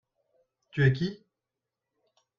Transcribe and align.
Tu 0.71 0.81
es 0.83 0.93
qui? 0.93 1.11